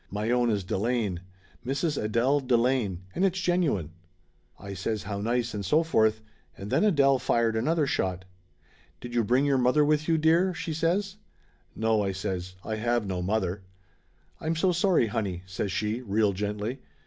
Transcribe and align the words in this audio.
My 0.09 0.31
own 0.31 0.49
is 0.49 0.63
De 0.63 0.79
lane. 0.79 1.19
Mrs. 1.63 2.01
Adele 2.03 2.39
Delane; 2.39 3.03
and 3.13 3.23
it's 3.23 3.39
genuine." 3.39 3.91
I 4.59 4.73
says 4.73 5.03
how 5.03 5.21
nice 5.21 5.53
and 5.53 5.63
so 5.63 5.83
forth, 5.83 6.21
and 6.57 6.71
then 6.71 6.83
Adele 6.83 7.19
fired 7.19 7.55
another 7.55 7.85
shot. 7.85 8.25
"Did 8.99 9.13
you 9.13 9.23
bring 9.23 9.45
your 9.45 9.59
mother 9.59 9.85
with 9.85 10.07
you, 10.07 10.17
dear?" 10.17 10.55
she 10.55 10.73
says. 10.73 11.17
"No," 11.75 12.01
I 12.01 12.13
says; 12.13 12.55
"I 12.63 12.77
have 12.77 13.05
no 13.05 13.21
mother." 13.21 13.61
"I'm 14.39 14.55
so 14.55 14.71
sorry, 14.71 15.05
honey," 15.05 15.43
says 15.45 15.71
she, 15.71 16.01
real 16.01 16.33
gently. 16.33 16.79